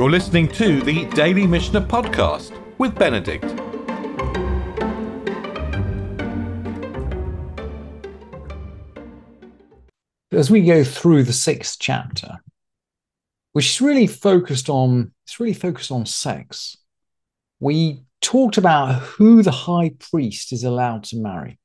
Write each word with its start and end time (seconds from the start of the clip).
You're 0.00 0.10
listening 0.10 0.48
to 0.52 0.80
the 0.80 1.04
Daily 1.10 1.46
Mishnah 1.46 1.82
Podcast 1.82 2.58
with 2.78 2.94
Benedict. 2.94 3.44
As 10.32 10.50
we 10.50 10.62
go 10.62 10.84
through 10.84 11.24
the 11.24 11.34
sixth 11.34 11.76
chapter, 11.78 12.38
which 13.52 13.68
is 13.68 13.82
really 13.82 14.06
focused 14.06 14.70
on 14.70 15.12
it's 15.26 15.38
really 15.38 15.52
focused 15.52 15.92
on 15.92 16.06
sex, 16.06 16.78
we 17.58 18.00
talked 18.22 18.56
about 18.56 19.02
who 19.02 19.42
the 19.42 19.50
high 19.50 19.90
priest 19.98 20.54
is 20.54 20.64
allowed 20.64 21.04
to 21.04 21.18
marry. 21.18 21.58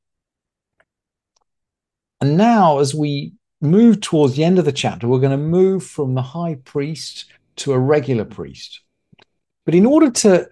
And 2.20 2.36
now, 2.36 2.80
as 2.80 2.94
we 2.94 3.36
move 3.62 4.02
towards 4.02 4.36
the 4.36 4.44
end 4.44 4.60
of 4.60 4.66
the 4.66 4.74
chapter, 4.74 5.08
we're 5.08 5.20
going 5.20 5.32
to 5.32 5.38
move 5.38 5.86
from 5.86 6.16
the 6.16 6.22
high 6.22 6.56
priest 6.66 7.28
to 7.58 7.74
a 7.74 7.80
regular 7.80 8.26
priest. 8.26 8.82
But 9.66 9.76
in 9.76 9.86
order 9.86 10.12
to 10.12 10.50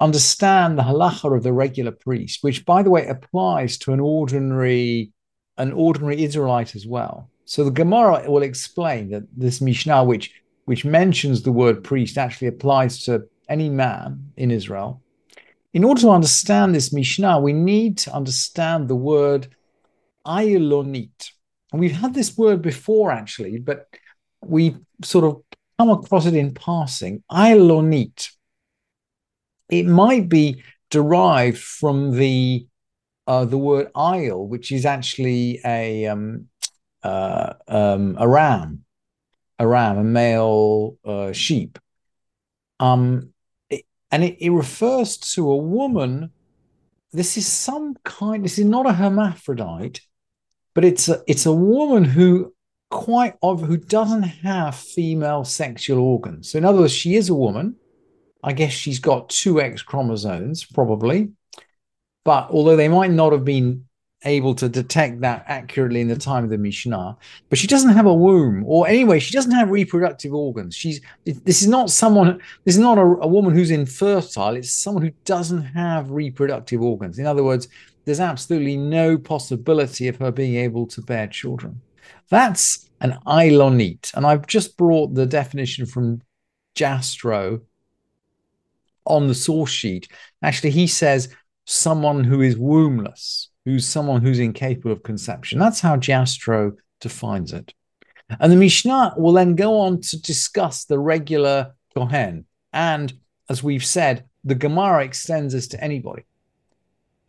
understand 0.00 0.78
the 0.78 0.82
halacha 0.82 1.36
of 1.36 1.42
the 1.42 1.52
regular 1.52 1.92
priest, 1.92 2.42
which 2.42 2.64
by 2.64 2.82
the 2.82 2.90
way 2.90 3.06
applies 3.06 3.78
to 3.78 3.92
an 3.92 4.00
ordinary 4.00 5.12
an 5.56 5.72
ordinary 5.72 6.22
Israelite 6.22 6.74
as 6.74 6.86
well. 6.86 7.30
So 7.44 7.64
the 7.64 7.70
Gemara 7.70 8.28
will 8.28 8.42
explain 8.42 9.10
that 9.10 9.22
this 9.36 9.60
Mishnah, 9.60 10.04
which 10.04 10.32
which 10.64 10.84
mentions 10.84 11.42
the 11.42 11.52
word 11.52 11.84
priest, 11.84 12.16
actually 12.16 12.48
applies 12.48 13.04
to 13.04 13.24
any 13.48 13.68
man 13.68 14.32
in 14.36 14.50
Israel. 14.50 15.02
In 15.74 15.84
order 15.84 16.00
to 16.02 16.10
understand 16.10 16.74
this 16.74 16.92
Mishnah, 16.92 17.40
we 17.40 17.52
need 17.52 17.98
to 17.98 18.14
understand 18.14 18.88
the 18.88 18.96
word 18.96 19.48
ayilonit. 20.26 21.30
And 21.70 21.80
we've 21.80 21.92
had 21.92 22.14
this 22.14 22.38
word 22.38 22.62
before, 22.62 23.10
actually, 23.10 23.58
but 23.58 23.88
we 24.42 24.76
sort 25.02 25.24
of 25.24 25.42
come 25.78 25.90
across 25.90 26.26
it 26.26 26.34
in 26.34 26.54
passing. 26.54 27.22
Ayilonit. 27.30 28.30
It 29.70 29.86
might 29.86 30.28
be 30.28 30.62
derived 30.90 31.58
from 31.58 32.12
the 32.16 32.66
uh, 33.26 33.46
the 33.46 33.56
word 33.56 33.90
ayil, 33.94 34.46
which 34.46 34.70
is 34.70 34.84
actually 34.84 35.60
a 35.64 36.06
um, 36.06 36.48
uh, 37.02 37.54
um, 37.66 38.16
a 38.18 38.28
ram, 38.28 38.84
a 39.58 39.66
ram, 39.66 39.98
a 39.98 40.04
male 40.04 40.98
uh, 41.04 41.32
sheep. 41.32 41.78
Um, 42.78 43.32
it, 43.70 43.86
and 44.10 44.24
it, 44.24 44.36
it 44.40 44.50
refers 44.50 45.16
to 45.34 45.50
a 45.50 45.56
woman. 45.56 46.30
This 47.12 47.36
is 47.38 47.46
some 47.46 47.96
kind. 48.04 48.44
This 48.44 48.58
is 48.58 48.66
not 48.66 48.86
a 48.86 48.92
hermaphrodite 48.92 50.00
but 50.74 50.84
it's 50.84 51.08
a 51.08 51.22
it's 51.26 51.46
a 51.46 51.52
woman 51.52 52.04
who 52.04 52.53
quite 52.94 53.34
of 53.42 53.60
who 53.60 53.76
doesn't 53.76 54.22
have 54.22 54.76
female 54.76 55.44
sexual 55.44 55.98
organs. 55.98 56.50
So 56.50 56.58
in 56.58 56.64
other 56.64 56.78
words, 56.78 56.92
she 56.92 57.16
is 57.16 57.28
a 57.28 57.34
woman. 57.34 57.74
I 58.42 58.52
guess 58.52 58.70
she's 58.70 59.00
got 59.00 59.28
two 59.28 59.60
X 59.60 59.82
chromosomes, 59.82 60.64
probably. 60.64 61.32
But 62.24 62.50
although 62.50 62.76
they 62.76 62.88
might 62.88 63.10
not 63.10 63.32
have 63.32 63.44
been 63.44 63.84
able 64.24 64.54
to 64.54 64.68
detect 64.68 65.20
that 65.20 65.44
accurately 65.48 66.00
in 66.02 66.08
the 66.08 66.16
time 66.16 66.44
of 66.44 66.50
the 66.50 66.56
Mishnah, 66.56 67.16
but 67.48 67.58
she 67.58 67.66
doesn't 67.66 67.90
have 67.90 68.06
a 68.06 68.14
womb, 68.14 68.62
or 68.64 68.86
anyway, 68.86 69.18
she 69.18 69.34
doesn't 69.34 69.50
have 69.50 69.70
reproductive 69.70 70.32
organs. 70.32 70.76
She's 70.76 71.00
this 71.24 71.62
is 71.62 71.68
not 71.68 71.90
someone. 71.90 72.40
This 72.64 72.76
is 72.76 72.80
not 72.80 72.96
a, 72.96 73.02
a 73.02 73.26
woman 73.26 73.54
who's 73.54 73.72
infertile. 73.72 74.54
It's 74.54 74.70
someone 74.70 75.02
who 75.02 75.12
doesn't 75.24 75.64
have 75.64 76.12
reproductive 76.12 76.80
organs. 76.80 77.18
In 77.18 77.26
other 77.26 77.42
words, 77.42 77.66
there's 78.04 78.20
absolutely 78.20 78.76
no 78.76 79.18
possibility 79.18 80.06
of 80.06 80.16
her 80.18 80.30
being 80.30 80.54
able 80.54 80.86
to 80.86 81.02
bear 81.02 81.26
children. 81.26 81.80
That's 82.30 82.88
an 83.00 83.18
Ilonite. 83.26 84.14
And 84.14 84.26
I've 84.26 84.46
just 84.46 84.76
brought 84.76 85.14
the 85.14 85.26
definition 85.26 85.86
from 85.86 86.22
Jastrow 86.74 87.60
on 89.04 89.28
the 89.28 89.34
source 89.34 89.70
sheet. 89.70 90.08
Actually, 90.42 90.70
he 90.70 90.86
says 90.86 91.34
someone 91.64 92.24
who 92.24 92.40
is 92.40 92.56
wombless, 92.56 93.48
who's 93.64 93.86
someone 93.86 94.22
who's 94.22 94.38
incapable 94.38 94.92
of 94.92 95.02
conception. 95.02 95.58
That's 95.58 95.80
how 95.80 95.96
Jastrow 95.96 96.72
defines 97.00 97.52
it. 97.52 97.74
And 98.40 98.50
the 98.50 98.56
Mishnah 98.56 99.14
will 99.16 99.32
then 99.32 99.54
go 99.54 99.80
on 99.80 100.00
to 100.00 100.20
discuss 100.20 100.84
the 100.84 100.98
regular 100.98 101.74
Kohen. 101.94 102.46
And 102.72 103.12
as 103.48 103.62
we've 103.62 103.84
said, 103.84 104.24
the 104.44 104.54
Gemara 104.54 105.04
extends 105.04 105.52
this 105.52 105.68
to 105.68 105.82
anybody. 105.82 106.24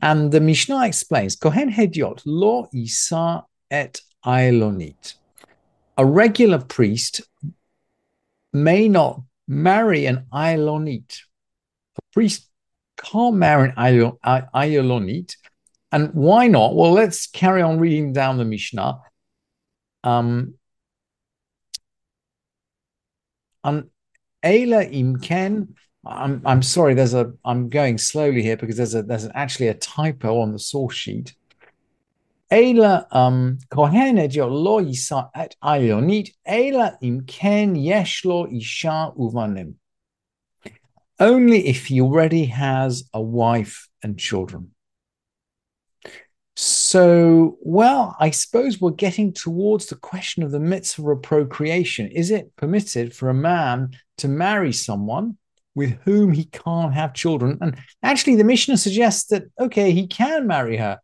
And 0.01 0.31
the 0.31 0.41
Mishnah 0.41 0.85
explains, 0.85 1.35
Kohen 1.35 1.71
Hediot 1.71 2.21
lo 2.25 2.67
isa 2.73 3.43
et 3.71 3.99
ailonit. 4.25 5.15
A 5.97 6.05
regular 6.05 6.59
priest 6.59 7.21
may 8.51 8.89
not 8.89 9.21
marry 9.47 10.05
an 10.05 10.25
ailonit. 10.33 11.21
A 11.97 12.01
priest 12.13 12.49
can't 12.97 13.35
marry 13.35 13.69
an 13.77 14.15
ailonit. 14.53 15.35
And 15.91 16.13
why 16.13 16.47
not? 16.47 16.75
Well, 16.75 16.91
let's 16.91 17.27
carry 17.27 17.61
on 17.61 17.79
reading 17.79 18.11
down 18.11 18.37
the 18.37 18.45
Mishnah. 18.45 18.99
Um, 20.03 20.55
and 23.63 23.89
Eila 24.43 24.93
imken 24.93 25.75
I'm 26.05 26.41
I'm 26.45 26.61
sorry. 26.61 26.93
There's 26.93 27.15
a 27.15 27.33
I'm 27.43 27.69
going 27.69 27.97
slowly 27.97 28.43
here 28.43 28.57
because 28.57 28.77
there's 28.77 28.93
a 28.93 29.01
there's 29.01 29.27
actually 29.33 29.69
a 29.69 29.73
typo 29.73 30.39
on 30.39 30.51
the 30.51 30.59
source 30.59 30.95
sheet. 30.95 31.33
Um. 32.51 33.57
Only 41.17 41.67
if 41.67 41.85
he 41.85 42.01
already 42.01 42.45
has 42.45 43.03
a 43.13 43.21
wife 43.21 43.87
and 44.03 44.19
children. 44.19 44.71
So, 46.57 47.57
well, 47.61 48.15
I 48.19 48.29
suppose 48.31 48.79
we're 48.79 48.91
getting 48.91 49.33
towards 49.33 49.87
the 49.87 49.95
question 49.95 50.43
of 50.43 50.51
the 50.51 50.59
mitzvah 50.59 51.11
of 51.11 51.21
procreation. 51.21 52.07
Is 52.07 52.31
it 52.31 52.55
permitted 52.55 53.13
for 53.13 53.29
a 53.29 53.33
man 53.33 53.97
to 54.17 54.27
marry 54.27 54.71
someone 54.71 55.37
with 55.75 55.99
whom 56.03 56.31
he 56.31 56.45
can't 56.45 56.93
have 56.93 57.13
children. 57.13 57.57
And 57.61 57.77
actually, 58.01 58.35
the 58.37 58.43
Mishnah 58.43 58.77
suggests 58.77 59.29
that, 59.29 59.43
okay, 59.59 59.91
he 59.91 60.07
can 60.07 60.47
marry 60.47 60.77
her, 60.77 60.99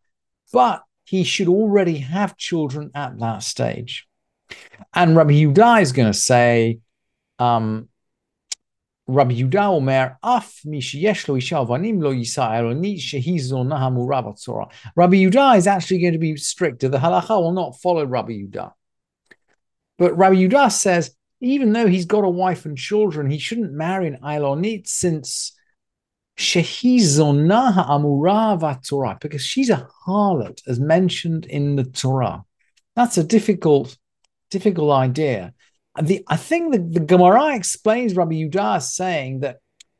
but 0.52 0.82
he 1.12 1.24
should 1.24 1.48
already 1.48 1.98
have 1.98 2.38
children 2.38 2.90
at 2.94 3.18
that 3.18 3.42
stage. 3.42 4.08
And 4.94 5.14
Rabbi 5.14 5.34
Yudah 5.34 5.82
is 5.82 5.92
going 5.92 6.10
to 6.10 6.18
say, 6.18 6.78
um, 7.38 7.90
Rabbi 9.06 9.34
Yudah 9.34 9.76
Omer, 9.76 10.16
Af 10.22 10.60
mishiyesh 10.64 11.28
lo 11.28 11.36
isha 11.36 11.56
vanim 11.56 12.02
lo 12.02 12.14
hamurav 12.14 14.70
Rabbi 14.96 15.16
Yudah 15.16 15.58
is 15.58 15.66
actually 15.66 16.00
going 16.00 16.14
to 16.14 16.18
be 16.18 16.34
stricter. 16.36 16.88
The 16.88 16.96
halacha 16.96 17.38
will 17.38 17.52
not 17.52 17.78
follow 17.78 18.06
Rabbi 18.06 18.32
Yudah. 18.32 18.72
But 19.98 20.16
Rabbi 20.16 20.36
Yudah 20.36 20.72
says, 20.72 21.14
even 21.42 21.74
though 21.74 21.88
he's 21.88 22.06
got 22.06 22.24
a 22.24 22.30
wife 22.30 22.64
and 22.64 22.78
children, 22.78 23.30
he 23.30 23.38
shouldn't 23.38 23.74
marry 23.74 24.06
an 24.06 24.16
Ilonit 24.22 24.86
since 24.86 25.52
Shehizonaha 26.38 27.88
Amura 27.88 28.86
Torah, 28.86 29.18
because 29.20 29.42
she's 29.42 29.70
a 29.70 29.88
harlot, 30.06 30.62
as 30.66 30.80
mentioned 30.80 31.46
in 31.46 31.76
the 31.76 31.84
Torah. 31.84 32.44
That's 32.96 33.18
a 33.18 33.24
difficult, 33.24 33.96
difficult 34.50 34.90
idea. 34.90 35.54
The, 36.00 36.24
I 36.26 36.36
think 36.36 36.72
the, 36.72 36.78
the 36.78 37.00
Gemara 37.00 37.54
explains 37.54 38.16
Rabbi 38.16 38.34
Yudah 38.34 38.80
saying 38.80 39.40
that 39.40 39.58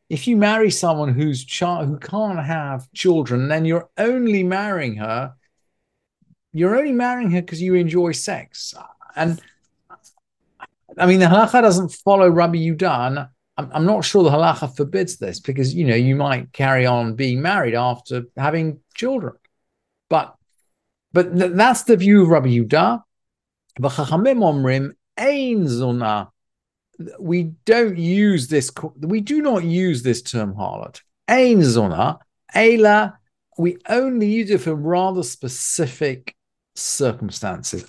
if 0.08 0.26
you 0.26 0.36
marry 0.36 0.70
someone 0.70 1.12
who's 1.14 1.42
who 1.58 1.98
can't 1.98 2.44
have 2.44 2.90
children, 2.92 3.48
then 3.48 3.64
you're 3.64 3.88
only 3.96 4.42
marrying 4.42 4.96
her. 4.96 5.34
You're 6.52 6.76
only 6.76 6.92
marrying 6.92 7.30
her 7.30 7.40
because 7.40 7.62
you 7.62 7.74
enjoy 7.74 8.12
sex, 8.12 8.74
and 9.16 9.40
I 10.98 11.06
mean, 11.06 11.20
the 11.20 11.26
halacha 11.26 11.62
doesn't 11.62 11.92
follow 11.92 12.28
Rabbi 12.28 12.58
Yudah. 12.58 13.30
I'm, 13.56 13.70
I'm 13.72 13.86
not 13.86 14.04
sure 14.04 14.22
the 14.24 14.30
halacha 14.30 14.76
forbids 14.76 15.18
this 15.18 15.40
because 15.40 15.74
you 15.74 15.86
know 15.86 15.94
you 15.94 16.16
might 16.16 16.52
carry 16.52 16.86
on 16.86 17.14
being 17.14 17.42
married 17.42 17.74
after 17.74 18.24
having 18.36 18.80
children, 18.94 19.34
but 20.08 20.34
but 21.12 21.36
th- 21.36 21.52
that's 21.54 21.82
the 21.82 21.96
view 21.96 22.22
of 22.22 22.28
Rabbi 22.28 22.48
Yudah. 22.48 23.02
We 27.18 27.42
don't 27.64 27.96
use 27.96 28.48
this. 28.48 28.70
We 28.98 29.20
do 29.20 29.42
not 29.42 29.64
use 29.64 30.02
this 30.02 30.22
term 30.22 30.54
harlot. 30.54 31.00
Ein 31.28 31.62
zona, 31.62 32.18
ela. 32.54 33.18
We 33.58 33.76
only 33.88 34.28
use 34.30 34.50
it 34.50 34.62
for 34.62 34.74
rather 34.74 35.22
specific 35.22 36.34
circumstances 36.74 37.84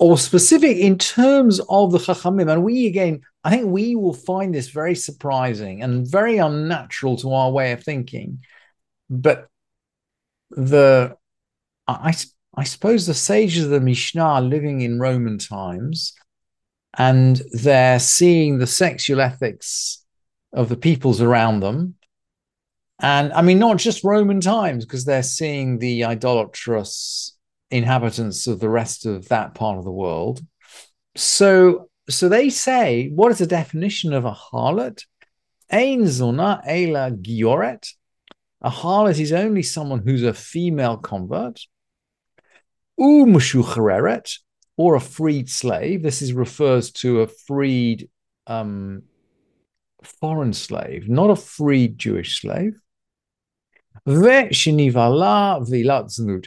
or 0.00 0.16
specific 0.16 0.78
in 0.78 0.96
terms 0.96 1.60
of 1.68 1.92
the 1.92 1.98
Chachamim. 1.98 2.50
And 2.50 2.64
we, 2.64 2.86
again, 2.86 3.20
I 3.44 3.50
think 3.50 3.66
we 3.66 3.94
will 3.94 4.14
find 4.14 4.54
this 4.54 4.70
very 4.70 4.94
surprising 4.94 5.82
and 5.82 6.10
very 6.10 6.38
unnatural 6.38 7.18
to 7.18 7.34
our 7.34 7.52
way 7.52 7.72
of 7.72 7.84
thinking. 7.84 8.42
But 9.10 9.48
the, 10.48 11.16
I, 11.86 12.14
I 12.54 12.64
suppose 12.64 13.06
the 13.06 13.12
sages 13.12 13.64
of 13.64 13.70
the 13.70 13.80
Mishnah 13.80 14.40
living 14.40 14.80
in 14.80 14.98
Roman 14.98 15.36
times 15.36 16.14
and 16.96 17.40
they're 17.52 18.00
seeing 18.00 18.56
the 18.56 18.66
sexual 18.66 19.20
ethics 19.20 20.02
of 20.54 20.70
the 20.70 20.78
peoples 20.78 21.20
around 21.20 21.60
them. 21.60 21.96
And 23.02 23.34
I 23.34 23.42
mean, 23.42 23.58
not 23.58 23.76
just 23.76 24.02
Roman 24.02 24.40
times, 24.40 24.86
because 24.86 25.04
they're 25.04 25.22
seeing 25.22 25.78
the 25.78 26.04
idolatrous 26.04 27.36
inhabitants 27.70 28.46
of 28.46 28.60
the 28.60 28.68
rest 28.68 29.06
of 29.06 29.28
that 29.28 29.54
part 29.54 29.78
of 29.78 29.84
the 29.84 29.90
world. 29.90 30.40
So, 31.16 31.88
so 32.08 32.28
they 32.28 32.50
say, 32.50 33.08
what 33.08 33.32
is 33.32 33.38
the 33.38 33.46
definition 33.46 34.12
of 34.12 34.24
a 34.24 34.32
harlot? 34.32 35.04
Ein 35.70 36.06
zona 36.06 36.62
ela 36.66 37.10
gioret. 37.10 37.92
A 38.62 38.70
harlot 38.70 39.18
is 39.18 39.32
only 39.32 39.62
someone 39.62 40.02
who's 40.04 40.22
a 40.22 40.34
female 40.34 40.96
convert. 40.96 41.60
U 42.98 43.24
mushuchareret, 43.26 44.38
or 44.76 44.94
a 44.94 45.00
freed 45.00 45.48
slave. 45.48 46.02
This 46.02 46.22
is 46.22 46.32
refers 46.32 46.90
to 46.92 47.20
a 47.20 47.26
freed 47.26 48.08
um, 48.46 49.02
foreign 50.02 50.52
slave, 50.52 51.08
not 51.08 51.30
a 51.30 51.36
freed 51.36 51.98
Jewish 51.98 52.40
slave. 52.40 52.74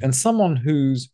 And 0.01 0.15
someone 0.15 0.55
who's 0.55 1.09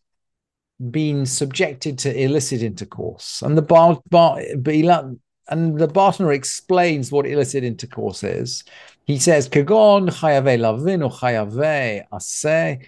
been 0.91 1.25
subjected 1.25 1.97
to 1.99 2.23
illicit 2.23 2.61
intercourse. 2.63 3.41
And 3.41 3.57
the 3.57 3.61
bar, 3.61 3.99
bar, 4.09 4.39
and 4.39 5.77
the 5.77 5.87
Bartner 5.87 6.33
explains 6.33 7.11
what 7.11 7.25
illicit 7.25 7.63
intercourse 7.63 8.23
is. 8.23 8.63
He 9.05 9.17
says, 9.17 9.49
Kagon 9.49 10.09
chayave 10.09 10.59
lavin 10.59 11.01
or 11.01 11.09
chayave. 11.09 12.85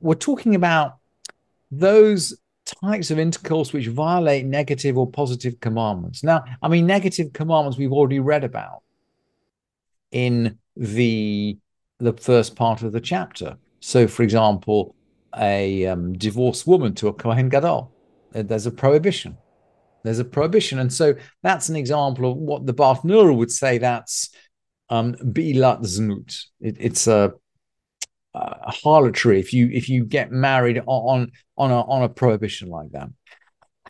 We're 0.00 0.14
talking 0.14 0.54
about 0.54 0.96
those 1.70 2.38
types 2.64 3.10
of 3.10 3.18
intercourse 3.18 3.72
which 3.72 3.88
violate 3.88 4.44
negative 4.46 4.96
or 4.98 5.10
positive 5.10 5.60
commandments. 5.60 6.22
Now, 6.24 6.44
I 6.62 6.68
mean, 6.68 6.86
negative 6.86 7.32
commandments 7.32 7.78
we've 7.78 7.92
already 7.92 8.20
read 8.20 8.44
about 8.44 8.82
in 10.10 10.58
the 10.76 11.58
the 11.98 12.12
first 12.12 12.56
part 12.56 12.82
of 12.82 12.92
the 12.92 13.00
chapter. 13.00 13.56
So, 13.80 14.06
for 14.06 14.22
example, 14.22 14.94
a 15.36 15.86
um, 15.86 16.12
divorced 16.14 16.66
woman 16.66 16.94
to 16.94 17.08
a 17.08 17.12
kohen 17.12 17.48
gadol, 17.48 17.92
there's 18.32 18.66
a 18.66 18.70
prohibition. 18.70 19.36
There's 20.02 20.18
a 20.18 20.24
prohibition, 20.24 20.78
and 20.78 20.92
so 20.92 21.14
that's 21.42 21.68
an 21.68 21.76
example 21.76 22.30
of 22.30 22.36
what 22.36 22.64
the 22.64 22.74
Bartnura 22.74 23.36
would 23.36 23.50
say. 23.50 23.78
That's 23.78 24.30
um, 24.88 25.14
bilat 25.14 25.80
znut. 25.80 26.44
It, 26.60 26.76
it's 26.78 27.08
a, 27.08 27.32
a 28.34 28.70
harlotry 28.70 29.40
if 29.40 29.52
you 29.52 29.68
if 29.72 29.88
you 29.88 30.04
get 30.04 30.30
married 30.30 30.80
on 30.86 31.32
on 31.56 31.70
a 31.72 31.80
on 31.80 32.04
a 32.04 32.08
prohibition 32.08 32.68
like 32.68 32.92
that. 32.92 33.08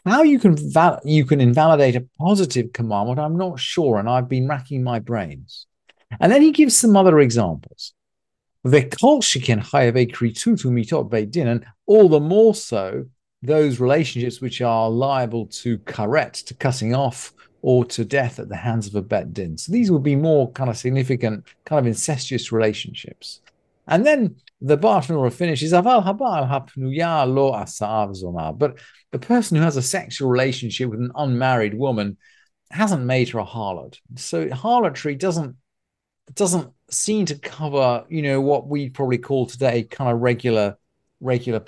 How 0.06 0.22
you 0.22 0.38
can 0.38 0.56
val- 0.56 1.00
you 1.04 1.26
can 1.26 1.40
invalidate 1.40 1.96
a 1.96 2.06
positive 2.18 2.72
commandment, 2.72 3.18
I'm 3.18 3.36
not 3.36 3.58
sure, 3.60 3.98
and 3.98 4.08
I've 4.08 4.28
been 4.28 4.48
racking 4.48 4.82
my 4.82 5.00
brains. 5.00 5.66
And 6.20 6.30
then 6.32 6.42
he 6.42 6.52
gives 6.52 6.76
some 6.76 6.96
other 6.96 7.20
examples. 7.20 7.92
And 8.64 8.94
all 11.86 12.08
the 12.08 12.20
more 12.20 12.54
so 12.54 13.04
those 13.42 13.80
relationships 13.80 14.40
which 14.40 14.60
are 14.60 14.90
liable 14.90 15.46
to 15.46 15.78
karet, 15.78 16.44
to 16.46 16.54
cutting 16.54 16.94
off, 16.94 17.32
or 17.62 17.84
to 17.84 18.04
death 18.04 18.38
at 18.38 18.48
the 18.48 18.56
hands 18.56 18.86
of 18.86 18.94
a 18.94 19.02
bet 19.02 19.32
din. 19.32 19.58
So 19.58 19.72
these 19.72 19.90
would 19.90 20.02
be 20.02 20.16
more 20.16 20.50
kind 20.52 20.70
of 20.70 20.76
significant, 20.76 21.44
kind 21.64 21.80
of 21.80 21.86
incestuous 21.86 22.52
relationships. 22.52 23.40
And 23.88 24.06
then 24.06 24.36
the 24.60 24.78
Bartanura 24.78 25.32
finishes, 25.32 25.72
Aval 25.72 26.04
habal 26.04 26.48
hapnuya 26.48 27.32
lo 27.32 27.52
asav 27.52 28.10
zomar. 28.20 28.56
But 28.56 28.78
the 29.12 29.18
person 29.18 29.56
who 29.56 29.62
has 29.62 29.76
a 29.76 29.82
sexual 29.82 30.28
relationship 30.28 30.90
with 30.90 31.00
an 31.00 31.12
unmarried 31.14 31.74
woman 31.74 32.16
hasn't 32.70 33.04
made 33.04 33.28
her 33.30 33.38
a 33.38 33.44
harlot. 33.44 33.98
So 34.16 34.48
harlotry 34.50 35.14
doesn't 35.14 35.56
doesn't 36.34 36.70
seem 36.90 37.26
to 37.26 37.38
cover, 37.38 38.04
you 38.08 38.22
know, 38.22 38.40
what 38.40 38.66
we 38.66 38.90
probably 38.90 39.18
call 39.18 39.46
today 39.46 39.84
kind 39.84 40.10
of 40.10 40.20
regular, 40.20 40.76
regular 41.20 41.60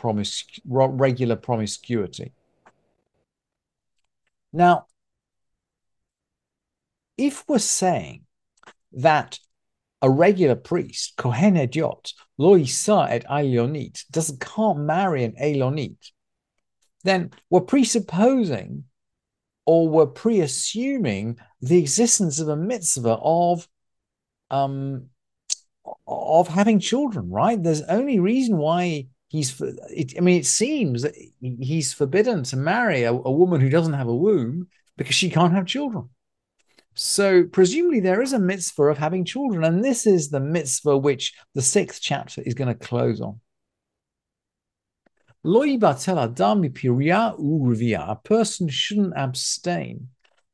regular 0.73 1.37
promiscuity. 1.37 2.33
Now, 4.53 4.87
if 7.17 7.45
we're 7.49 7.59
saying 7.59 8.25
that 8.93 9.39
a 10.01 10.09
regular 10.09 10.55
priest, 10.55 11.15
Kohen 11.17 11.55
Ediot, 11.55 12.13
lo 12.39 12.57
isa 12.57 13.07
et 13.11 13.25
Elonit, 13.27 14.05
doesn't 14.11 14.41
can't 14.41 14.79
marry 14.79 15.25
an 15.25 15.35
Elonit, 15.41 16.13
then 17.05 17.31
we're 17.51 17.61
presupposing 17.61 18.85
or 19.67 19.89
we're 19.89 20.07
pre-assuming 20.07 21.39
the 21.61 21.79
existence 21.79 22.39
of 22.39 22.49
a 22.49 22.57
mitzvah 22.57 23.19
of 23.21 23.69
um, 24.51 25.07
of 26.07 26.49
having 26.49 26.81
children, 26.81 27.31
right? 27.31 27.63
There's 27.63 27.83
only 27.83 28.19
reason 28.19 28.59
why 28.59 29.07
he's. 29.29 29.61
It, 29.61 30.15
I 30.17 30.21
mean, 30.21 30.39
it 30.39 30.47
seems 30.47 31.03
that 31.03 31.15
he's 31.41 31.93
forbidden 31.93 32.43
to 32.45 32.57
marry 32.57 33.05
a, 33.05 33.13
a 33.13 33.33
woman 33.33 33.61
who 33.61 33.71
doesn't 33.71 33.95
have 33.95 34.09
a 34.09 34.15
womb 34.15 34.69
because 34.97 35.15
she 35.15 35.31
can't 35.31 35.55
have 35.55 35.67
children. 35.67 36.09
So 36.95 37.45
presumably 37.45 38.01
there 38.01 38.21
is 38.21 38.33
a 38.33 38.41
mitzvah 38.41 38.85
of 38.85 38.99
having 38.99 39.25
children, 39.25 39.63
and 39.63 39.85
this 39.85 40.05
is 40.05 40.31
the 40.31 40.41
mitzvah 40.41 40.99
which 40.99 41.33
the 41.55 41.63
sixth 41.63 42.01
chapter 42.03 42.43
is 42.43 42.55
going 42.55 42.69
to 42.69 42.87
close 42.87 43.21
on. 43.21 43.41
A 48.11 48.17
person 48.17 48.69
shouldn't 48.69 49.15
abstain 49.17 50.09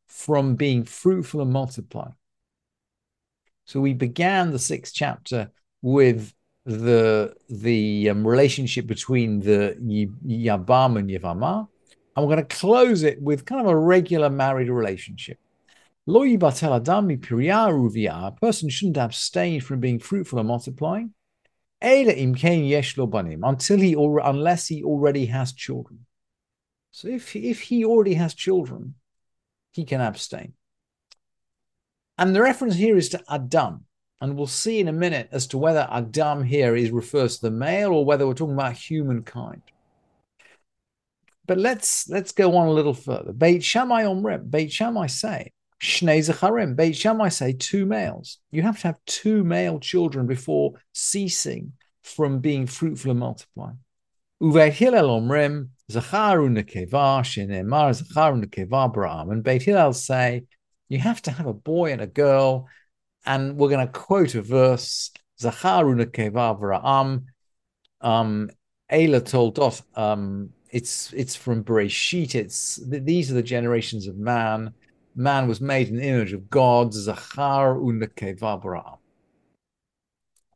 from 0.06 0.54
being 0.54 0.84
fruitful 0.84 1.40
and 1.40 1.50
multiplying. 1.50 2.14
So 3.64 3.80
we 3.80 3.94
began 3.94 4.50
the 4.50 4.58
sixth 4.58 4.94
chapter 4.94 5.50
with 5.82 6.32
the 6.66 7.34
the 7.48 8.10
um, 8.10 8.26
relationship 8.26 8.86
between 8.86 9.40
the 9.40 9.76
Yabam 9.80 10.98
and 10.98 11.10
Yavama, 11.10 11.68
and 12.16 12.26
we're 12.26 12.34
going 12.34 12.46
to 12.46 12.56
close 12.56 13.02
it 13.02 13.20
with 13.20 13.44
kind 13.44 13.60
of 13.60 13.66
a 13.66 13.76
regular 13.76 14.30
married 14.30 14.68
relationship. 14.70 15.38
Lo 16.06 16.20
yibatel 16.22 16.76
adam 16.76 17.10
A 17.10 18.32
person 18.32 18.68
shouldn't 18.68 18.98
abstain 18.98 19.60
from 19.60 19.80
being 19.80 19.98
fruitful 19.98 20.38
and 20.38 20.48
multiplying. 20.48 21.14
Until 21.80 23.78
he 23.78 23.94
or 23.94 24.18
unless 24.20 24.68
he 24.68 24.82
already 24.84 25.26
has 25.26 25.52
children. 25.52 26.06
So 26.90 27.08
if 27.08 27.34
if 27.34 27.62
he 27.62 27.84
already 27.84 28.14
has 28.14 28.34
children, 28.34 28.94
he 29.72 29.84
can 29.84 30.00
abstain. 30.00 30.54
And 32.18 32.34
the 32.34 32.42
reference 32.42 32.76
here 32.76 32.96
is 32.96 33.08
to 33.10 33.22
Adam. 33.28 33.86
And 34.20 34.36
we'll 34.36 34.46
see 34.46 34.80
in 34.80 34.88
a 34.88 34.92
minute 34.92 35.28
as 35.32 35.46
to 35.48 35.58
whether 35.58 35.88
Adam 35.90 36.44
here 36.44 36.76
is 36.76 36.90
refers 36.90 37.36
to 37.36 37.42
the 37.42 37.50
male 37.50 37.92
or 37.92 38.04
whether 38.04 38.26
we're 38.26 38.34
talking 38.34 38.54
about 38.54 38.76
humankind. 38.76 39.62
But 41.46 41.58
let's 41.58 42.08
let's 42.08 42.32
go 42.32 42.56
on 42.56 42.68
a 42.68 42.72
little 42.72 42.94
further. 42.94 43.32
Beit 43.32 43.62
Shammai 43.62 44.04
Omrim, 44.04 44.50
Beit 44.50 44.72
Shammai 44.72 45.08
say, 45.08 45.52
Shnei 45.82 46.20
Zacharim, 46.20 46.74
Beit 46.74 46.96
Shammai 46.96 47.28
say 47.28 47.52
two 47.52 47.84
males. 47.84 48.38
You 48.50 48.62
have 48.62 48.80
to 48.80 48.86
have 48.86 49.04
two 49.04 49.44
male 49.44 49.78
children 49.78 50.26
before 50.26 50.72
ceasing 50.94 51.72
from 52.02 52.38
being 52.38 52.66
fruitful 52.66 53.10
and 53.10 53.20
multiplying. 53.20 53.78
Uveit 54.42 54.72
Hillel 54.72 55.20
Omrim, 55.20 55.68
Zacharu 55.90 56.48
Nekeva, 56.48 57.20
Shenemar 57.22 58.00
Zacharu 58.00 58.42
Nekeva 58.42 58.94
bera'am. 58.94 59.30
And 59.30 59.42
Beit 59.44 59.62
Hillel 59.62 59.92
say 59.92 60.44
you 60.88 60.98
have 60.98 61.22
to 61.22 61.30
have 61.30 61.46
a 61.46 61.54
boy 61.54 61.92
and 61.92 62.00
a 62.00 62.06
girl. 62.06 62.68
And 63.26 63.56
we're 63.56 63.70
going 63.70 63.86
to 63.86 63.92
quote 63.92 64.34
a 64.34 64.42
verse, 64.42 65.10
Zacharu 65.40 65.94
Nekeva 65.94 66.60
bera'am, 66.60 67.24
um, 68.00 68.50
Ela 68.90 69.20
Toldot, 69.20 69.82
um, 69.96 70.50
it's 70.74 71.12
it's 71.12 71.36
from 71.36 71.62
Bereshit. 71.62 72.34
It's 72.34 72.80
these 72.84 73.30
are 73.30 73.34
the 73.34 73.42
generations 73.44 74.08
of 74.08 74.16
man. 74.16 74.74
Man 75.14 75.46
was 75.46 75.60
made 75.60 75.88
in 75.88 75.96
the 75.96 76.02
image 76.02 76.32
of 76.32 76.50
God. 76.50 76.92
Zachar 76.92 77.76
unekeva 77.76 78.98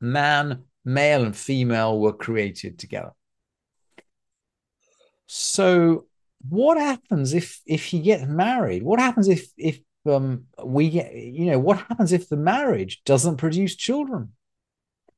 Man, 0.00 0.64
male 0.84 1.24
and 1.24 1.36
female 1.36 2.00
were 2.00 2.12
created 2.12 2.80
together. 2.80 3.12
So, 5.26 6.06
what 6.48 6.78
happens 6.78 7.32
if 7.32 7.60
if 7.64 7.84
he 7.84 8.00
gets 8.00 8.24
married? 8.24 8.82
What 8.82 8.98
happens 8.98 9.28
if 9.28 9.52
if 9.56 9.78
um, 10.06 10.44
we 10.64 10.90
get, 10.90 11.14
you 11.14 11.46
know, 11.46 11.58
what 11.58 11.78
happens 11.78 12.12
if 12.12 12.28
the 12.28 12.36
marriage 12.36 13.02
doesn't 13.04 13.36
produce 13.36 13.76
children? 13.76 14.32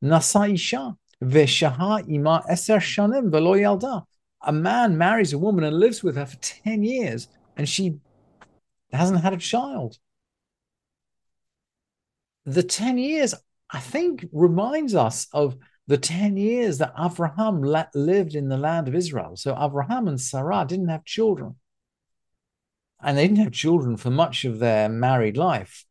Nasaisha 0.02 0.96
veshaha 1.22 2.08
ima 2.08 2.42
eser 2.50 2.78
shanim 2.78 3.30
velo 3.30 3.54
yalda. 3.54 4.04
A 4.42 4.52
man 4.52 4.96
marries 4.96 5.32
a 5.32 5.38
woman 5.38 5.64
and 5.64 5.78
lives 5.78 6.02
with 6.02 6.16
her 6.16 6.26
for 6.26 6.36
10 6.36 6.82
years 6.82 7.28
and 7.56 7.68
she 7.68 7.98
hasn't 8.92 9.20
had 9.20 9.34
a 9.34 9.38
child. 9.38 9.98
The 12.46 12.62
10 12.62 12.96
years, 12.96 13.34
I 13.70 13.80
think, 13.80 14.26
reminds 14.32 14.94
us 14.94 15.28
of 15.32 15.56
the 15.86 15.98
10 15.98 16.36
years 16.36 16.78
that 16.78 16.94
Abraham 16.98 17.62
lived 17.62 18.34
in 18.34 18.48
the 18.48 18.56
land 18.56 18.88
of 18.88 18.94
Israel. 18.94 19.36
So 19.36 19.56
Abraham 19.60 20.08
and 20.08 20.20
Sarah 20.20 20.64
didn't 20.66 20.88
have 20.88 21.04
children 21.04 21.56
and 23.02 23.16
they 23.16 23.26
didn't 23.26 23.42
have 23.42 23.52
children 23.52 23.96
for 23.96 24.10
much 24.10 24.44
of 24.44 24.58
their 24.58 24.88
married 24.88 25.36
life. 25.36 25.84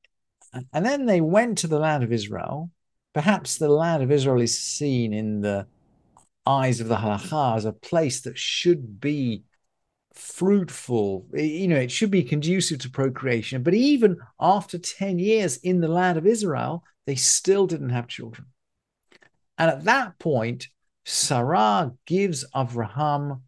And 0.74 0.86
then 0.86 1.06
they 1.06 1.22
went 1.22 1.60
to 1.60 1.68
the 1.68 1.80
land 1.80 2.04
of 2.04 2.12
Israel. 2.12 2.72
Perhaps 3.14 3.58
the 3.58 3.70
land 3.70 4.04
of 4.04 4.12
Israel 4.12 4.42
is 4.42 4.60
seen 4.60 5.14
in 5.14 5.42
the 5.42 5.68
eyes 6.46 6.80
of 6.80 6.88
the 6.88 6.98
halacha 6.98 7.58
as 7.58 7.66
a 7.66 7.74
place 7.74 8.22
that 8.22 8.38
should 8.38 9.00
be 9.00 9.44
fruitful. 10.14 11.28
You 11.34 11.68
know, 11.68 11.78
it 11.78 11.92
should 11.92 12.12
be 12.12 12.24
conducive 12.24 12.80
to 12.80 12.90
procreation. 12.90 13.64
But 13.64 13.74
even 13.74 14.18
after 14.40 14.78
10 14.78 15.20
years 15.20 15.58
in 15.58 15.82
the 15.82 15.88
land 15.88 16.18
of 16.18 16.26
Israel, 16.26 16.84
they 17.06 17.16
still 17.16 17.68
didn't 17.68 17.90
have 17.90 18.08
children. 18.08 18.48
And 19.58 19.70
at 19.70 19.84
that 19.84 20.18
point, 20.20 20.70
Sarah 21.06 21.92
gives 22.06 22.46
Avraham 22.56 23.42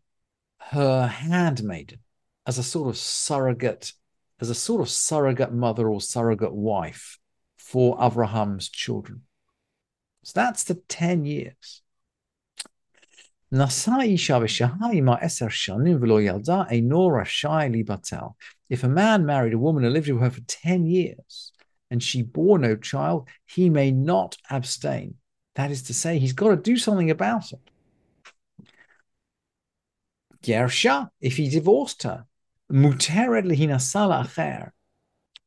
her 0.59 1.07
handmaiden 1.07 1.99
as 2.45 2.57
a 2.57 2.63
sort 2.63 2.89
of 2.89 2.97
surrogate, 2.97 3.93
as 4.39 4.49
a 4.49 4.55
sort 4.55 4.81
of 4.81 4.89
surrogate 4.89 5.53
mother 5.53 5.87
or 5.89 6.01
surrogate 6.01 6.53
wife 6.53 7.17
for 7.57 7.97
Avraham's 7.97 8.69
children. 8.69 9.21
So 10.23 10.33
that's 10.35 10.63
the 10.63 10.75
10 10.75 11.25
years. 11.25 11.81
If 18.69 18.83
a 18.83 18.87
man 18.87 19.25
married 19.25 19.53
a 19.53 19.57
woman 19.57 19.83
and 19.83 19.93
lived 19.93 20.09
with 20.09 20.21
her 20.21 20.29
for 20.29 20.41
10 20.41 20.85
years 20.85 21.51
and 21.89 22.01
she 22.01 22.21
bore 22.21 22.57
no 22.57 22.77
child, 22.77 23.27
he 23.45 23.69
may 23.69 23.91
not 23.91 24.37
abstain. 24.49 25.15
That 25.55 25.69
is 25.71 25.83
to 25.83 25.93
say, 25.93 26.17
he's 26.17 26.31
got 26.33 26.49
to 26.49 26.55
do 26.55 26.77
something 26.77 27.11
about 27.11 27.51
it. 27.51 27.59
Gersha, 30.41 31.09
if 31.19 31.35
he 31.35 31.49
divorced 31.49 32.03
her, 32.03 32.25
muteret 32.71 33.45
lehinasala 33.45 34.25
acher. 34.25 34.71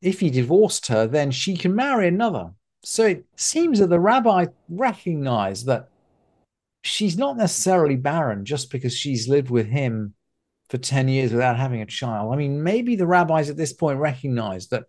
If 0.01 0.19
he 0.19 0.29
divorced 0.29 0.87
her, 0.87 1.07
then 1.07 1.31
she 1.31 1.57
can 1.57 1.75
marry 1.75 2.07
another. 2.07 2.51
So 2.83 3.05
it 3.05 3.25
seems 3.35 3.79
that 3.79 3.89
the 3.89 3.99
rabbi 3.99 4.47
recognized 4.69 5.65
that 5.65 5.89
she's 6.83 7.17
not 7.17 7.37
necessarily 7.37 7.95
barren 7.95 8.45
just 8.45 8.69
because 8.69 8.95
she's 8.95 9.27
lived 9.27 9.49
with 9.49 9.67
him 9.67 10.13
for 10.69 10.77
10 10.77 11.07
years 11.07 11.31
without 11.31 11.57
having 11.57 11.81
a 11.81 11.85
child. 11.85 12.33
I 12.33 12.37
mean, 12.37 12.61
maybe 12.61 12.95
the 12.95 13.07
rabbis 13.07 13.49
at 13.49 13.57
this 13.57 13.73
point 13.73 13.99
recognize 13.99 14.67
that, 14.67 14.83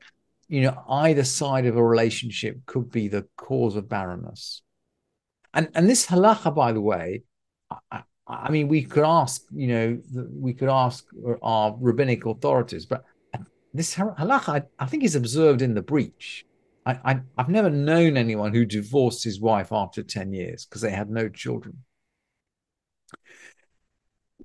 you 0.48 0.62
know, 0.62 0.82
either 0.88 1.24
side 1.24 1.66
of 1.66 1.76
a 1.76 1.82
relationship 1.82 2.66
could 2.66 2.90
be 2.90 3.08
the 3.08 3.26
cause 3.36 3.76
of 3.76 3.88
barrenness. 3.88 4.62
And, 5.54 5.70
and 5.74 5.88
this 5.88 6.06
halacha, 6.06 6.54
by 6.54 6.72
the 6.72 6.80
way, 6.80 7.22
I 8.28 8.50
mean, 8.50 8.68
we 8.68 8.82
could 8.82 9.04
ask, 9.04 9.42
you 9.54 9.68
know, 9.68 9.98
we 10.32 10.52
could 10.52 10.68
ask 10.68 11.04
uh, 11.26 11.34
our 11.42 11.76
rabbinic 11.78 12.26
authorities, 12.26 12.84
but 12.84 13.04
this 13.72 13.94
halacha, 13.94 14.48
I, 14.48 14.62
I 14.78 14.86
think, 14.86 15.04
is 15.04 15.14
observed 15.14 15.62
in 15.62 15.74
the 15.74 15.82
breach. 15.82 16.44
I, 16.84 16.98
I, 17.04 17.20
have 17.38 17.48
never 17.48 17.70
known 17.70 18.16
anyone 18.16 18.54
who 18.54 18.64
divorced 18.64 19.24
his 19.24 19.40
wife 19.40 19.72
after 19.72 20.02
10 20.02 20.32
years 20.32 20.64
because 20.64 20.82
they 20.82 20.90
had 20.90 21.10
no 21.10 21.28
children. 21.28 21.78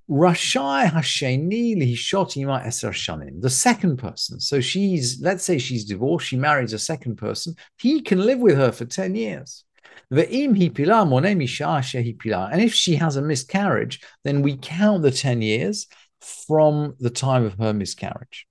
Rashai 0.09 0.87
Hasheni 0.87 1.77
Lihishot 1.77 2.35
Eser 2.35 2.91
Shanim. 2.91 3.41
The 3.41 3.49
second 3.49 3.97
person. 3.97 4.39
So 4.39 4.59
she's, 4.59 5.21
let's 5.21 5.43
say 5.43 5.57
she's 5.57 5.85
divorced, 5.85 6.27
she 6.27 6.35
marries 6.35 6.73
a 6.73 6.79
second 6.79 7.15
person. 7.15 7.55
He 7.77 8.01
can 8.01 8.19
live 8.19 8.39
with 8.39 8.57
her 8.57 8.71
for 8.71 8.85
10 8.85 9.15
years. 9.15 9.63
And 12.51 12.61
if 12.61 12.73
she 12.73 12.95
has 12.95 13.15
a 13.15 13.21
miscarriage, 13.21 14.01
then 14.23 14.41
we 14.41 14.57
count 14.57 15.03
the 15.03 15.11
10 15.11 15.41
years 15.41 15.87
from 16.19 16.95
the 16.99 17.09
time 17.09 17.45
of 17.45 17.57
her 17.57 17.73
miscarriage. 17.73 18.47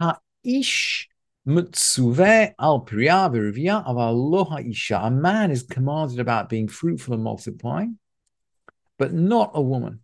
Ha'ish 0.00 1.08
al 1.46 2.86
A 5.04 5.10
man 5.10 5.50
is 5.50 5.62
commanded 5.62 6.20
about 6.20 6.48
being 6.48 6.68
fruitful 6.68 7.14
and 7.14 7.22
multiplying, 7.22 7.98
but 8.98 9.12
not 9.12 9.50
a 9.54 9.62
woman. 9.62 10.00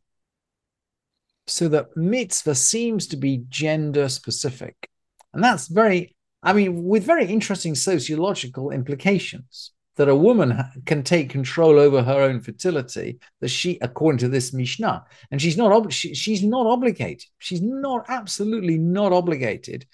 So 1.46 1.68
that 1.68 1.96
mitzvah 1.96 2.54
seems 2.54 3.08
to 3.08 3.16
be 3.16 3.44
gender 3.48 4.08
specific. 4.08 4.88
And 5.34 5.42
that's 5.42 5.66
very 5.66 6.14
I 6.42 6.52
mean, 6.52 6.84
with 6.84 7.04
very 7.04 7.26
interesting 7.26 7.74
sociological 7.74 8.70
implications 8.70 9.72
that 9.96 10.08
a 10.08 10.16
woman 10.16 10.58
can 10.86 11.02
take 11.02 11.30
control 11.30 11.78
over 11.78 12.02
her 12.02 12.22
own 12.22 12.40
fertility 12.40 13.18
that 13.40 13.48
she 13.48 13.78
according 13.82 14.18
to 14.18 14.28
this 14.28 14.52
mishnah 14.52 15.04
and 15.30 15.40
she's 15.40 15.56
not 15.56 15.70
ob- 15.70 15.92
she, 15.92 16.14
she's 16.14 16.42
not 16.42 16.66
obligated. 16.66 17.28
She's 17.38 17.60
not 17.62 18.06
absolutely 18.08 18.78
not 18.78 19.12
obligated 19.12 19.86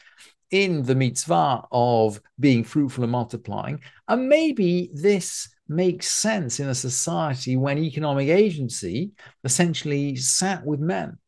in 0.51 0.83
the 0.85 0.95
mitzvah 0.95 1.63
of 1.71 2.21
being 2.41 2.65
fruitful 2.65 3.05
and 3.05 3.13
multiplying. 3.13 3.81
And 4.07 4.29
maybe 4.29 4.91
this 4.95 5.49
makes 5.69 6.07
sense 6.07 6.61
in 6.61 6.69
a 6.69 6.75
society 6.75 7.57
when 7.57 7.79
economic 7.79 8.29
agency 8.29 9.11
essentially 9.45 10.17
sat 10.17 10.65
with 10.65 10.81
men 10.81 11.19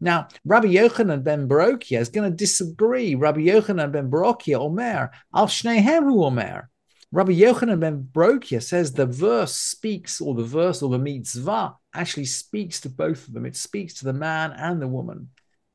now, 0.00 0.28
Rabbi 0.44 0.68
Yochanan 0.68 1.24
ben 1.24 1.48
Barokia 1.48 2.00
is 2.00 2.10
going 2.10 2.30
to 2.30 2.36
disagree. 2.36 3.14
Rabbi 3.14 3.40
Yochanan 3.40 3.92
ben 3.92 4.10
Barokia 4.10 4.60
Omer, 4.60 5.10
al 5.34 5.46
shnehem 5.46 6.02
hu 6.02 6.24
Omer. 6.24 6.68
Rabbi 7.12 7.32
Yochanan 7.32 7.80
ben 7.80 8.06
Barokia 8.12 8.62
says 8.62 8.92
the 8.92 9.06
verse 9.06 9.56
speaks, 9.56 10.20
or 10.20 10.34
the 10.34 10.44
verse 10.44 10.82
or 10.82 10.90
the 10.90 10.98
mitzvah 10.98 11.76
actually 11.94 12.26
speaks 12.26 12.80
to 12.80 12.90
both 12.90 13.26
of 13.26 13.32
them. 13.32 13.46
It 13.46 13.56
speaks 13.56 13.94
to 13.94 14.04
the 14.04 14.12
man 14.12 14.52
and 14.52 14.82
the 14.82 14.88
woman. 14.88 15.30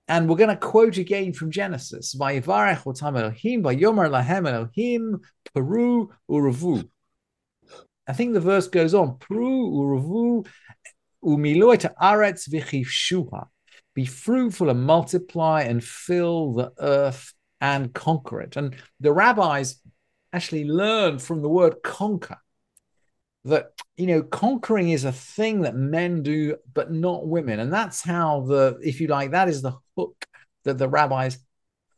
And 0.08 0.30
we're 0.30 0.36
going 0.36 0.50
to 0.50 0.58
quote 0.58 0.98
again 0.98 1.34
from 1.34 1.51
Genesis. 1.51 2.16
I 2.20 2.42
think 8.13 8.34
the 8.34 8.40
verse 8.42 8.68
goes 8.68 8.94
on, 8.94 9.18
be 13.93 14.05
fruitful 14.05 14.69
and 14.69 14.83
multiply 14.83 15.62
and 15.63 15.83
fill 15.83 16.53
the 16.53 16.71
earth 16.79 17.33
and 17.60 17.93
conquer 17.93 18.41
it. 18.41 18.55
And 18.55 18.75
the 19.00 19.13
rabbis 19.13 19.81
actually 20.33 20.65
learn 20.65 21.19
from 21.19 21.41
the 21.41 21.50
word 21.50 21.75
conquer 21.83 22.38
that 23.43 23.71
you 23.98 24.05
know 24.05 24.21
conquering 24.21 24.91
is 24.91 25.03
a 25.03 25.12
thing 25.12 25.62
that 25.62 25.75
men 25.75 26.24
do 26.24 26.55
but 26.74 26.91
not 26.91 27.27
women. 27.27 27.60
And 27.60 27.74
that's 27.74 28.01
how 28.01 28.41
the 28.41 28.79
if 28.83 29.01
you 29.01 29.07
like 29.07 29.31
that 29.31 29.50
is 29.50 29.62
the 29.62 29.74
hook 29.98 30.25
that 30.63 30.77
the 30.77 30.89
rabbis 30.89 31.39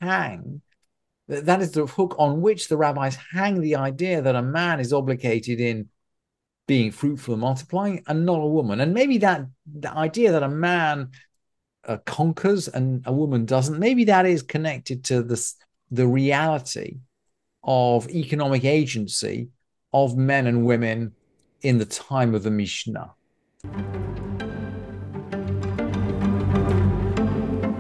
hang. 0.01 0.61
That 1.27 1.61
is 1.61 1.71
the 1.71 1.85
hook 1.85 2.15
on 2.19 2.41
which 2.41 2.67
the 2.67 2.77
rabbis 2.77 3.17
hang 3.31 3.61
the 3.61 3.77
idea 3.77 4.21
that 4.21 4.35
a 4.35 4.41
man 4.41 4.79
is 4.79 4.91
obligated 4.91 5.59
in 5.59 5.89
being 6.67 6.91
fruitful 6.91 7.33
and 7.33 7.41
multiplying 7.41 8.03
and 8.07 8.25
not 8.25 8.39
a 8.39 8.47
woman. 8.47 8.81
And 8.81 8.93
maybe 8.93 9.19
that 9.19 9.45
the 9.65 9.91
idea 9.91 10.33
that 10.33 10.43
a 10.43 10.49
man 10.49 11.11
uh, 11.87 11.97
conquers 12.05 12.67
and 12.67 13.03
a 13.05 13.13
woman 13.13 13.45
doesn't. 13.45 13.79
Maybe 13.79 14.05
that 14.05 14.25
is 14.25 14.41
connected 14.41 15.03
to 15.05 15.23
this 15.23 15.55
the 15.91 16.07
reality 16.07 16.97
of 17.63 18.09
economic 18.09 18.65
agency 18.65 19.49
of 19.93 20.17
men 20.17 20.47
and 20.47 20.65
women 20.65 21.13
in 21.61 21.77
the 21.77 21.85
time 21.85 22.33
of 22.33 22.43
the 22.43 22.51
Mishnah. 22.51 23.13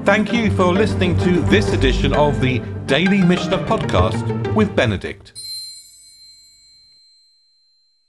Thank 0.05 0.33
you 0.33 0.51
for 0.51 0.73
listening 0.73 1.17
to 1.19 1.41
this 1.43 1.73
edition 1.73 2.13
of 2.13 2.39
the 2.41 2.59
Daily 2.85 3.23
Mishnah 3.23 3.59
Podcast 3.59 4.53
with 4.53 4.75
Benedict. 4.75 5.42